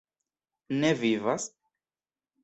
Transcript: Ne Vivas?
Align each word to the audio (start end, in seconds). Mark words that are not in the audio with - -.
Ne 0.79 0.89
Vivas? 1.01 1.43